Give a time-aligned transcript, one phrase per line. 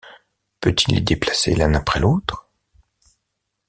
[0.61, 2.49] Peut-il les déplacer l’un après l’autre?...